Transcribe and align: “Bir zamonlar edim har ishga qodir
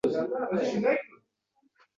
“Bir 0.05 0.11
zamonlar 0.11 0.37
edim 0.37 0.57
har 0.59 0.63
ishga 0.69 0.95
qodir 0.97 1.23